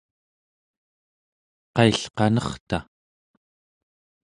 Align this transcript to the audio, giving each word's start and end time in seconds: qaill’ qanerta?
qaill’ 1.75 2.03
qanerta? 2.17 2.79